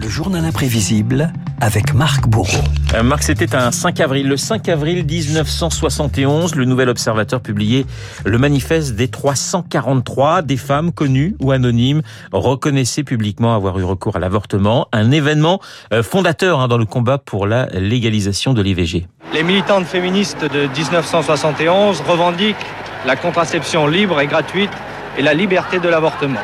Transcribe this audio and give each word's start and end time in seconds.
Le 0.00 0.08
journal 0.08 0.42
imprévisible 0.46 1.30
avec 1.60 1.92
Marc 1.92 2.26
Bourreau. 2.26 2.64
Euh, 2.94 3.02
Marc, 3.02 3.22
c'était 3.22 3.54
un 3.54 3.70
5 3.70 4.00
avril. 4.00 4.26
Le 4.28 4.38
5 4.38 4.66
avril 4.70 5.04
1971, 5.04 6.54
le 6.54 6.64
Nouvel 6.64 6.88
Observateur 6.88 7.42
publiait 7.42 7.84
le 8.24 8.38
manifeste 8.38 8.94
des 8.94 9.08
343 9.08 10.40
des 10.40 10.56
femmes 10.56 10.90
connues 10.90 11.36
ou 11.38 11.52
anonymes 11.52 12.00
reconnaissaient 12.32 13.02
publiquement 13.02 13.54
avoir 13.54 13.78
eu 13.78 13.84
recours 13.84 14.16
à 14.16 14.20
l'avortement. 14.20 14.88
Un 14.92 15.10
événement 15.10 15.60
euh, 15.92 16.02
fondateur 16.02 16.60
hein, 16.60 16.68
dans 16.68 16.78
le 16.78 16.86
combat 16.86 17.18
pour 17.18 17.46
la 17.46 17.66
légalisation 17.66 18.54
de 18.54 18.62
l'IVG. 18.62 19.06
Les 19.34 19.42
militantes 19.42 19.84
féministes 19.84 20.44
de 20.44 20.66
1971 20.78 22.00
revendiquent 22.08 22.56
la 23.04 23.16
contraception 23.16 23.86
libre 23.86 24.18
et 24.22 24.26
gratuite 24.26 24.72
et 25.18 25.22
la 25.22 25.34
liberté 25.34 25.78
de 25.78 25.88
l'avortement. 25.90 26.40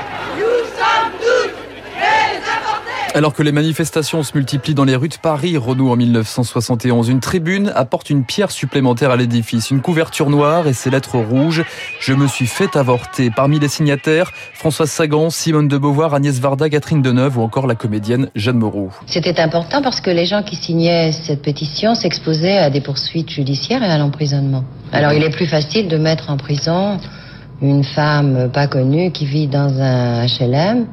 Alors 3.16 3.32
que 3.32 3.42
les 3.42 3.50
manifestations 3.50 4.22
se 4.22 4.36
multiplient 4.36 4.74
dans 4.74 4.84
les 4.84 4.94
rues 4.94 5.08
de 5.08 5.14
Paris, 5.14 5.56
renoue 5.56 5.90
en 5.90 5.96
1971, 5.96 7.08
une 7.08 7.20
tribune 7.20 7.72
apporte 7.74 8.10
une 8.10 8.24
pierre 8.24 8.50
supplémentaire 8.50 9.10
à 9.10 9.16
l'édifice, 9.16 9.70
une 9.70 9.80
couverture 9.80 10.28
noire 10.28 10.68
et 10.68 10.74
ses 10.74 10.90
lettres 10.90 11.16
rouges. 11.16 11.64
Je 11.98 12.12
me 12.12 12.26
suis 12.26 12.46
fait 12.46 12.76
avorter. 12.76 13.30
Parmi 13.34 13.58
les 13.58 13.68
signataires, 13.68 14.32
Françoise 14.52 14.90
Sagan, 14.90 15.30
Simone 15.30 15.66
de 15.66 15.78
Beauvoir, 15.78 16.12
Agnès 16.12 16.38
Varda, 16.38 16.68
Catherine 16.68 17.00
Deneuve 17.00 17.38
ou 17.38 17.40
encore 17.40 17.66
la 17.66 17.74
comédienne 17.74 18.28
Jeanne 18.34 18.58
Moreau. 18.58 18.90
C'était 19.06 19.40
important 19.40 19.80
parce 19.80 20.02
que 20.02 20.10
les 20.10 20.26
gens 20.26 20.42
qui 20.42 20.56
signaient 20.56 21.10
cette 21.12 21.40
pétition 21.40 21.94
s'exposaient 21.94 22.58
à 22.58 22.68
des 22.68 22.82
poursuites 22.82 23.30
judiciaires 23.30 23.82
et 23.82 23.90
à 23.90 23.96
l'emprisonnement. 23.96 24.64
Alors 24.92 25.14
il 25.14 25.22
est 25.22 25.34
plus 25.34 25.46
facile 25.46 25.88
de 25.88 25.96
mettre 25.96 26.28
en 26.28 26.36
prison 26.36 27.00
une 27.62 27.82
femme 27.82 28.50
pas 28.52 28.66
connue 28.66 29.10
qui 29.10 29.24
vit 29.24 29.46
dans 29.46 29.80
un 29.80 30.26
HLM 30.26 30.86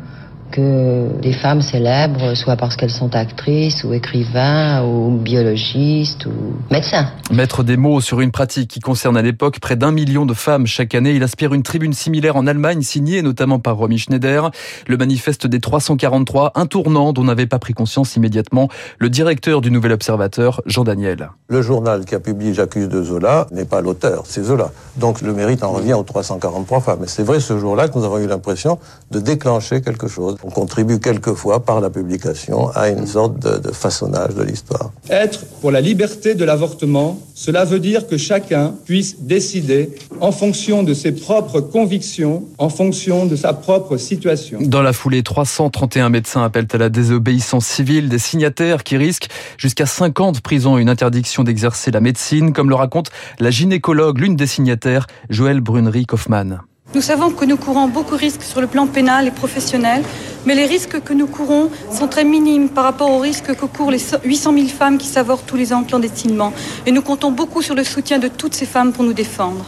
que 0.53 1.19
des 1.21 1.33
femmes 1.33 1.61
célèbres, 1.61 2.35
soit 2.35 2.55
parce 2.55 2.75
qu'elles 2.75 2.91
sont 2.91 3.15
actrices 3.15 3.83
ou 3.83 3.93
écrivains 3.93 4.83
ou 4.85 5.17
biologistes 5.17 6.25
ou 6.25 6.31
médecins. 6.71 7.07
Mettre 7.31 7.63
des 7.63 7.75
mots 7.75 8.01
sur 8.01 8.21
une 8.21 8.31
pratique 8.31 8.69
qui 8.69 8.79
concerne 8.79 9.17
à 9.17 9.21
l'époque 9.21 9.59
près 9.59 9.75
d'un 9.75 9.91
million 9.91 10.25
de 10.25 10.33
femmes 10.33 10.67
chaque 10.67 10.95
année, 10.95 11.11
il 11.11 11.23
aspire 11.23 11.53
une 11.53 11.63
tribune 11.63 11.93
similaire 11.93 12.35
en 12.35 12.47
Allemagne, 12.47 12.81
signée 12.81 13.21
notamment 13.21 13.59
par 13.59 13.77
Romy 13.77 13.97
Schneider. 13.97 14.51
Le 14.87 14.97
manifeste 14.97 15.47
des 15.47 15.59
343, 15.59 16.51
un 16.55 16.65
tournant 16.65 17.13
dont 17.13 17.23
n'avait 17.23 17.47
pas 17.47 17.59
pris 17.59 17.73
conscience 17.73 18.15
immédiatement 18.15 18.69
le 18.99 19.09
directeur 19.09 19.61
du 19.61 19.71
Nouvel 19.71 19.91
Observateur, 19.93 20.61
Jean 20.65 20.83
Daniel. 20.83 21.31
Le 21.47 21.61
journal 21.61 22.05
qui 22.05 22.15
a 22.15 22.19
publié 22.19 22.53
J'accuse 22.53 22.89
de 22.89 23.01
Zola 23.01 23.47
n'est 23.51 23.65
pas 23.65 23.81
l'auteur, 23.81 24.23
c'est 24.25 24.43
Zola. 24.43 24.71
Donc 24.97 25.21
le 25.21 25.33
mérite 25.33 25.63
en 25.63 25.71
revient 25.71 25.93
aux 25.93 26.03
343 26.03 26.81
femmes. 26.81 27.03
Et 27.03 27.07
c'est 27.07 27.23
vrai 27.23 27.39
ce 27.39 27.57
jour-là 27.57 27.87
que 27.87 27.97
nous 27.97 28.05
avons 28.05 28.19
eu 28.19 28.27
l'impression 28.27 28.77
de 29.11 29.19
déclencher 29.19 29.81
quelque 29.81 30.07
chose. 30.07 30.37
On 30.43 30.49
contribue 30.49 30.99
quelquefois 30.99 31.63
par 31.63 31.79
la 31.79 31.89
publication 31.89 32.69
à 32.75 32.89
une 32.89 33.07
sorte 33.07 33.39
de, 33.39 33.57
de 33.57 33.71
façonnage 33.71 34.35
de 34.35 34.43
l'histoire. 34.43 34.91
Être 35.09 35.45
pour 35.61 35.71
la 35.71 35.81
liberté 35.81 36.35
de 36.35 36.43
l'avortement, 36.43 37.19
cela 37.33 37.65
veut 37.65 37.79
dire 37.79 38.07
que 38.07 38.17
chacun 38.17 38.75
puisse 38.85 39.21
décider 39.21 39.89
en 40.19 40.31
fonction 40.31 40.83
de 40.83 40.93
ses 40.93 41.13
propres 41.13 41.61
convictions, 41.61 42.43
en 42.57 42.69
fonction 42.69 43.25
de 43.25 43.35
sa 43.35 43.53
propre 43.53 43.97
situation. 43.97 44.59
Dans 44.61 44.81
la 44.81 44.93
foulée, 44.93 45.23
331 45.23 46.09
médecins 46.09 46.43
appellent 46.43 46.67
à 46.73 46.77
la 46.77 46.89
désobéissance 46.89 47.65
civile 47.65 48.09
des 48.09 48.19
signataires 48.19 48.83
qui 48.83 48.97
risquent 48.97 49.29
jusqu'à 49.57 49.85
5 49.85 50.19
ans 50.19 50.31
de 50.31 50.39
prison 50.39 50.77
et 50.77 50.81
une 50.81 50.89
interdiction 50.89 51.43
d'exercer 51.43 51.91
la 51.91 52.01
médecine, 52.01 52.53
comme 52.53 52.69
le 52.69 52.75
raconte 52.75 53.09
la 53.39 53.49
gynécologue, 53.49 54.19
l'une 54.19 54.35
des 54.35 54.47
signataires, 54.47 55.07
Joëlle 55.29 55.61
Brunery-Kaufmann. 55.61 56.59
Nous 56.95 57.01
savons 57.01 57.31
que 57.31 57.45
nous 57.45 57.57
courons 57.57 57.87
beaucoup 57.87 58.15
de 58.15 58.19
risques 58.19 58.43
sur 58.43 58.61
le 58.61 58.67
plan 58.67 58.85
pénal 58.85 59.27
et 59.27 59.31
professionnel, 59.31 60.03
mais 60.45 60.55
les 60.55 60.65
risques 60.65 61.01
que 61.01 61.13
nous 61.13 61.27
courons 61.27 61.69
sont 61.91 62.07
très 62.07 62.23
minimes 62.23 62.69
par 62.69 62.83
rapport 62.83 63.11
aux 63.11 63.19
risques 63.19 63.55
que 63.55 63.65
courent 63.65 63.91
les 63.91 64.01
800 64.23 64.53
000 64.53 64.67
femmes 64.67 64.97
qui 64.97 65.07
s'avortent 65.07 65.45
tous 65.45 65.55
les 65.55 65.73
ans 65.73 65.83
clandestinement. 65.83 66.53
Et 66.85 66.91
nous 66.91 67.01
comptons 67.01 67.31
beaucoup 67.31 67.61
sur 67.61 67.75
le 67.75 67.83
soutien 67.83 68.19
de 68.19 68.27
toutes 68.27 68.53
ces 68.53 68.65
femmes 68.65 68.93
pour 68.93 69.03
nous 69.03 69.13
défendre. 69.13 69.65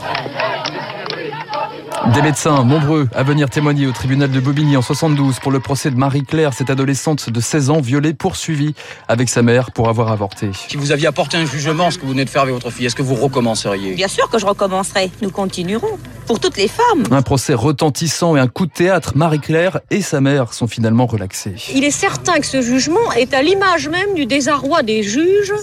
Des 2.14 2.22
médecins 2.22 2.64
nombreux 2.64 3.10
à 3.16 3.24
venir 3.24 3.50
témoigner 3.50 3.88
au 3.88 3.92
tribunal 3.92 4.30
de 4.30 4.40
Bobigny 4.40 4.78
en 4.78 4.82
72 4.82 5.40
pour 5.40 5.52
le 5.52 5.60
procès 5.60 5.90
de 5.90 5.96
Marie-Claire, 5.96 6.54
cette 6.54 6.70
adolescente 6.70 7.30
de 7.30 7.40
16 7.40 7.72
ans 7.72 7.82
violée, 7.82 8.14
poursuivie 8.14 8.76
avec 9.08 9.28
sa 9.28 9.42
mère 9.42 9.72
pour 9.72 9.90
avoir 9.90 10.12
avorté. 10.12 10.52
Si 10.54 10.78
vous 10.78 10.92
aviez 10.92 11.08
apporté 11.08 11.38
un 11.38 11.46
jugement, 11.46 11.90
ce 11.90 11.98
que 11.98 12.04
vous 12.04 12.12
venez 12.12 12.24
de 12.24 12.30
faire 12.30 12.44
avec 12.44 12.54
votre 12.54 12.70
fille, 12.70 12.86
est-ce 12.86 12.96
que 12.96 13.02
vous 13.02 13.16
recommenceriez? 13.16 13.96
Bien 13.96 14.08
sûr 14.08 14.30
que 14.30 14.38
je 14.38 14.46
recommencerai. 14.46 15.10
Nous 15.22 15.32
continuerons. 15.32 15.98
Pour 16.28 16.40
toutes 16.40 16.58
les 16.58 16.68
femmes. 16.68 17.04
Un 17.12 17.22
procès 17.22 17.54
retentissant 17.54 18.36
et 18.36 18.40
un 18.40 18.48
coup 18.48 18.66
de 18.66 18.72
théâtre. 18.72 19.14
Marie-Claire 19.16 19.80
et 19.90 20.02
sa 20.02 20.22
mère 20.22 20.54
sont 20.54 20.68
finalement 20.68 21.08
relaxés. 21.08 21.56
Il 21.74 21.84
est 21.84 21.92
certain 21.92 22.40
que 22.40 22.46
ce 22.46 22.62
jugement 22.62 23.12
est 23.16 23.34
à 23.34 23.42
l'image 23.42 23.90
même 23.90 24.14
du 24.14 24.26
désarroi 24.26 24.84
des 24.84 25.04
juges 25.04 25.54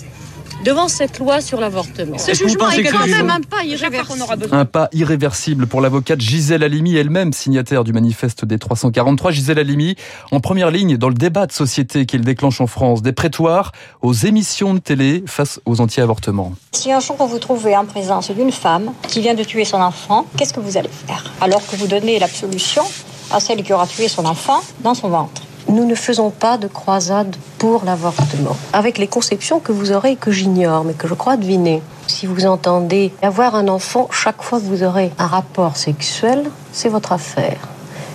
devant 0.64 0.88
cette 0.88 1.18
loi 1.18 1.40
sur 1.40 1.60
l'avortement. 1.60 2.18
Ce 2.18 2.34
jugement 2.34 2.70
est 2.70 2.84
quand 2.84 3.06
même 3.06 3.30
un 3.30 3.40
pas 3.40 3.64
irréversible. 3.64 4.48
Un 4.52 4.64
pas 4.64 4.88
irréversible 4.92 5.66
pour 5.66 5.80
l'avocate 5.80 6.20
Gisèle 6.20 6.62
Halimi, 6.62 6.96
elle-même 6.96 7.32
signataire 7.32 7.84
du 7.84 7.92
manifeste 7.92 8.44
des 8.44 8.58
343. 8.58 9.30
Gisèle 9.30 9.58
Halimi, 9.58 9.96
en 10.30 10.40
première 10.40 10.70
ligne 10.70 10.96
dans 10.96 11.08
le 11.08 11.14
débat 11.14 11.46
de 11.46 11.52
société 11.52 12.06
qu'il 12.06 12.22
déclenche 12.22 12.60
en 12.60 12.66
France, 12.66 13.02
des 13.02 13.12
prétoires 13.12 13.72
aux 14.00 14.12
émissions 14.12 14.74
de 14.74 14.78
télé 14.78 15.24
face 15.26 15.60
aux 15.64 15.80
anti-avortements. 15.80 16.52
Si 16.72 16.92
un 16.92 17.00
jour 17.00 17.16
vous 17.18 17.28
vous 17.28 17.38
trouvez 17.38 17.76
en 17.76 17.84
présence 17.84 18.30
d'une 18.30 18.52
femme 18.52 18.92
qui 19.08 19.20
vient 19.20 19.34
de 19.34 19.44
tuer 19.44 19.64
son 19.64 19.80
enfant, 19.80 20.26
qu'est-ce 20.36 20.52
que 20.52 20.60
vous 20.60 20.76
allez 20.76 20.90
faire? 21.06 21.24
Alors 21.40 21.66
que 21.66 21.76
vous 21.76 21.86
donnez 21.86 22.18
l'absolution 22.18 22.82
à 23.30 23.40
celle 23.40 23.62
qui 23.62 23.72
aura 23.72 23.86
tué 23.86 24.08
son 24.08 24.24
enfant 24.24 24.60
dans 24.80 24.94
son 24.94 25.08
ventre. 25.08 25.41
Nous 25.72 25.86
ne 25.86 25.94
faisons 25.94 26.28
pas 26.28 26.58
de 26.58 26.68
croisade 26.68 27.34
pour 27.56 27.86
l'avortement, 27.86 28.54
avec 28.74 28.98
les 28.98 29.06
conceptions 29.06 29.58
que 29.58 29.72
vous 29.72 29.90
aurez 29.90 30.12
et 30.12 30.16
que 30.16 30.30
j'ignore, 30.30 30.84
mais 30.84 30.92
que 30.92 31.08
je 31.08 31.14
crois 31.14 31.38
deviner. 31.38 31.80
Si 32.08 32.26
vous 32.26 32.44
entendez 32.44 33.10
avoir 33.22 33.54
un 33.54 33.68
enfant 33.68 34.06
chaque 34.10 34.42
fois 34.42 34.60
que 34.60 34.66
vous 34.66 34.82
aurez 34.82 35.10
un 35.18 35.26
rapport 35.26 35.78
sexuel, 35.78 36.44
c'est 36.72 36.90
votre 36.90 37.12
affaire. 37.12 37.71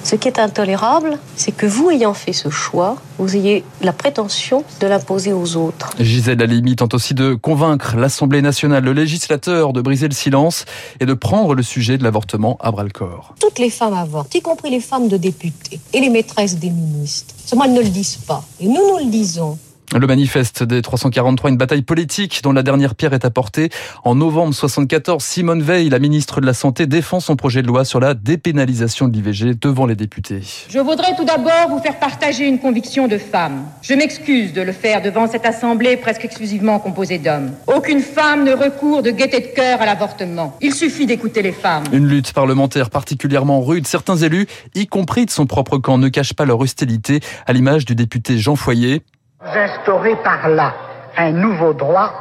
Ce 0.08 0.16
qui 0.16 0.30
est 0.30 0.40
intolérable, 0.40 1.20
c'est 1.36 1.52
que 1.52 1.66
vous 1.66 1.90
ayant 1.90 2.14
fait 2.14 2.32
ce 2.32 2.50
choix, 2.50 2.96
vous 3.18 3.36
ayez 3.36 3.66
la 3.82 3.92
prétention 3.92 4.64
de 4.80 4.88
l'imposer 4.88 5.34
aux 5.34 5.58
autres. 5.58 5.90
Gisèle 6.00 6.42
Halimi 6.42 6.78
tente 6.78 6.94
aussi 6.94 7.14
de 7.14 7.34
convaincre 7.34 7.98
l'Assemblée 7.98 8.42
nationale, 8.42 8.86
le 8.86 8.94
législateur, 8.94 9.74
de 9.74 9.82
briser 9.82 10.08
le 10.08 10.14
silence 10.14 10.64
et 11.02 11.06
de 11.06 11.14
prendre 11.14 11.56
le 11.56 11.62
sujet 11.62 11.98
de 11.98 12.06
l'avortement 12.06 12.58
à 12.62 12.72
bras-le-corps. 12.72 13.36
Toutes 13.42 13.60
les 13.60 13.70
femmes 13.70 13.96
avortent, 13.96 14.34
y 14.34 14.42
compris 14.42 14.70
les 14.70 14.80
femmes 14.80 15.10
de 15.10 15.18
députés 15.18 15.82
et 15.92 16.00
les 16.00 16.10
maîtresses 16.10 16.56
des 16.56 16.70
ministres. 16.70 17.36
Seulement, 17.46 17.66
elles 17.66 17.74
ne 17.74 17.82
le 17.82 17.90
disent 17.90 18.20
pas. 18.26 18.46
Et 18.62 18.68
nous, 18.68 18.76
nous 18.76 19.00
le 19.00 19.12
disons. 19.12 19.60
Le 19.96 20.06
manifeste 20.06 20.64
des 20.64 20.82
343, 20.82 21.50
une 21.50 21.56
bataille 21.56 21.82
politique 21.82 22.42
dont 22.44 22.52
la 22.52 22.62
dernière 22.62 22.94
pierre 22.94 23.14
est 23.14 23.24
apportée. 23.24 23.70
En 24.04 24.16
novembre 24.16 24.54
74, 24.54 25.24
Simone 25.24 25.62
Veil, 25.64 25.88
la 25.88 26.00
ministre 26.00 26.42
de 26.42 26.46
la 26.46 26.54
Santé, 26.54 26.88
défend 26.88 27.22
son 27.22 27.38
projet 27.38 27.62
de 27.62 27.68
loi 27.68 27.86
sur 27.86 28.02
la 28.02 28.14
dépénalisation 28.14 29.08
de 29.08 29.14
l'IVG 29.14 29.56
devant 29.56 29.86
les 29.86 29.96
députés. 29.96 30.42
Je 30.70 30.80
voudrais 30.80 31.16
tout 31.16 31.24
d'abord 31.24 31.70
vous 31.70 31.80
faire 31.80 31.98
partager 32.00 32.46
une 32.46 32.60
conviction 32.60 33.08
de 33.08 33.18
femme. 33.18 33.64
Je 33.82 33.94
m'excuse 33.94 34.52
de 34.52 34.62
le 34.62 34.74
faire 34.74 35.02
devant 35.02 35.26
cette 35.26 35.46
assemblée 35.46 35.96
presque 35.96 36.26
exclusivement 36.26 36.80
composée 36.80 37.18
d'hommes. 37.18 37.52
Aucune 37.68 38.02
femme 38.02 38.44
ne 38.44 38.52
recourt 38.52 39.04
de 39.04 39.12
gaieté 39.12 39.40
de 39.40 39.56
cœur 39.56 39.82
à 39.82 39.86
l'avortement. 39.86 40.58
Il 40.62 40.74
suffit 40.74 41.06
d'écouter 41.06 41.42
les 41.42 41.54
femmes. 41.54 41.86
Une 41.94 42.08
lutte 42.08 42.34
parlementaire 42.34 42.90
particulièrement 42.90 43.62
rude. 43.62 43.88
Certains 43.88 44.18
élus, 44.18 44.48
y 44.76 44.86
compris 44.86 45.26
de 45.26 45.32
son 45.32 45.46
propre 45.46 45.78
camp, 45.78 45.98
ne 45.98 46.10
cachent 46.10 46.34
pas 46.34 46.46
leur 46.46 46.60
hostilité, 46.60 47.22
à 47.46 47.54
l'image 47.54 47.86
du 47.86 47.96
député 47.96 48.38
Jean 48.38 48.58
Foyer. 48.58 49.02
Vous 49.40 49.56
instaurez 49.56 50.16
par 50.24 50.50
là 50.50 50.74
un 51.16 51.32
nouveau 51.32 51.72
droit, 51.72 52.12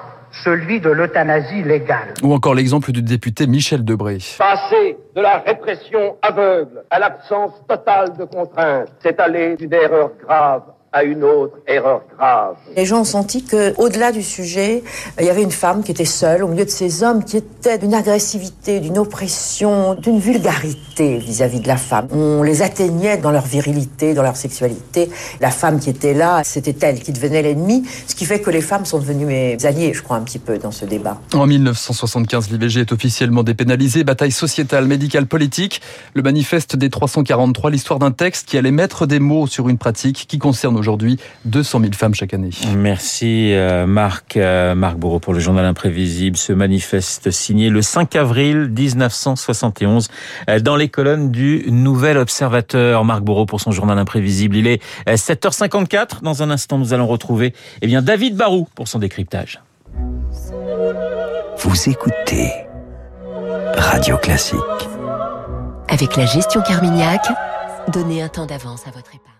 celui 0.44 0.80
de 0.80 0.90
l'euthanasie 0.90 1.62
légale. 1.62 2.12
Ou 2.22 2.34
encore 2.34 2.54
l'exemple 2.54 2.92
du 2.92 3.00
député 3.00 3.46
Michel 3.46 3.84
Debré. 3.86 4.18
Passer 4.36 4.98
de 5.14 5.22
la 5.22 5.38
répression 5.38 6.16
aveugle 6.20 6.84
à 6.90 6.98
l'absence 6.98 7.52
totale 7.66 8.16
de 8.18 8.24
contraintes, 8.24 8.92
c'est 9.00 9.18
aller 9.18 9.56
d'une 9.56 9.72
erreur 9.72 10.10
grave 10.22 10.62
à 10.96 11.04
une 11.04 11.24
autre 11.24 11.58
erreur 11.66 12.00
grave. 12.16 12.54
Les 12.74 12.86
gens 12.86 13.00
ont 13.00 13.04
senti 13.04 13.44
que, 13.44 13.74
au-delà 13.76 14.12
du 14.12 14.22
sujet, 14.22 14.82
il 15.20 15.26
y 15.26 15.28
avait 15.28 15.42
une 15.42 15.50
femme 15.50 15.82
qui 15.82 15.90
était 15.90 16.06
seule 16.06 16.42
au 16.42 16.48
milieu 16.48 16.64
de 16.64 16.70
ces 16.70 17.02
hommes 17.02 17.22
qui 17.22 17.36
étaient 17.36 17.76
d'une 17.76 17.92
agressivité, 17.92 18.80
d'une 18.80 18.96
oppression, 18.96 19.94
d'une 19.94 20.18
vulgarité 20.18 21.18
vis-à-vis 21.18 21.60
de 21.60 21.68
la 21.68 21.76
femme. 21.76 22.08
On 22.12 22.42
les 22.42 22.62
atteignait 22.62 23.18
dans 23.18 23.30
leur 23.30 23.44
virilité, 23.44 24.14
dans 24.14 24.22
leur 24.22 24.36
sexualité. 24.36 25.10
La 25.42 25.50
femme 25.50 25.80
qui 25.80 25.90
était 25.90 26.14
là, 26.14 26.40
c'était 26.44 26.86
elle 26.86 26.98
qui 27.00 27.12
devenait 27.12 27.42
l'ennemi, 27.42 27.84
ce 28.06 28.14
qui 28.14 28.24
fait 28.24 28.40
que 28.40 28.48
les 28.48 28.62
femmes 28.62 28.86
sont 28.86 28.98
devenues 28.98 29.26
mes 29.26 29.66
alliées, 29.66 29.92
je 29.92 30.02
crois, 30.02 30.16
un 30.16 30.22
petit 30.22 30.38
peu 30.38 30.56
dans 30.56 30.70
ce 30.70 30.86
débat. 30.86 31.20
En 31.34 31.46
1975, 31.46 32.50
l'IVG 32.50 32.80
est 32.80 32.92
officiellement 32.92 33.42
dépénalisée. 33.42 34.02
Bataille 34.02 34.32
sociétale, 34.32 34.86
médicale, 34.86 35.26
politique. 35.26 35.82
Le 36.14 36.22
manifeste 36.22 36.74
des 36.74 36.88
343, 36.88 37.70
l'histoire 37.70 37.98
d'un 37.98 38.12
texte 38.12 38.48
qui 38.48 38.56
allait 38.56 38.70
mettre 38.70 39.04
des 39.04 39.18
mots 39.18 39.46
sur 39.46 39.68
une 39.68 39.76
pratique 39.76 40.24
qui 40.26 40.38
concerne 40.38 40.74
aujourd'hui 40.78 40.85
aujourd'hui 40.86 41.18
200 41.46 41.80
000 41.80 41.92
femmes 41.94 42.14
chaque 42.14 42.32
année. 42.32 42.50
Merci 42.76 43.52
euh, 43.52 43.86
Marc, 43.86 44.36
euh, 44.36 44.76
Marc 44.76 44.96
Bourreau 44.96 45.18
pour 45.18 45.34
le 45.34 45.40
journal 45.40 45.64
imprévisible. 45.64 46.36
Ce 46.36 46.52
manifeste 46.52 47.32
signé 47.32 47.70
le 47.70 47.82
5 47.82 48.14
avril 48.14 48.70
1971 48.76 50.08
euh, 50.48 50.60
dans 50.60 50.76
les 50.76 50.88
colonnes 50.88 51.32
du 51.32 51.64
Nouvel 51.72 52.18
Observateur. 52.18 53.04
Marc 53.04 53.22
Bourreau 53.22 53.46
pour 53.46 53.60
son 53.60 53.72
journal 53.72 53.98
imprévisible. 53.98 54.56
Il 54.56 54.68
est 54.68 54.80
7h54. 55.08 56.22
Dans 56.22 56.44
un 56.44 56.50
instant, 56.50 56.78
nous 56.78 56.94
allons 56.94 57.08
retrouver 57.08 57.52
eh 57.82 57.86
bien, 57.88 58.00
David 58.00 58.36
Barou 58.36 58.68
pour 58.76 58.86
son 58.86 59.00
décryptage. 59.00 59.60
Vous 61.58 61.88
écoutez 61.88 62.52
Radio 63.76 64.16
Classique. 64.18 64.60
Avec 65.88 66.16
la 66.16 66.26
gestion 66.26 66.62
Carmignac, 66.62 67.26
donnez 67.92 68.22
un 68.22 68.28
temps 68.28 68.46
d'avance 68.46 68.86
à 68.86 68.90
votre 68.90 69.14
épargne. 69.14 69.35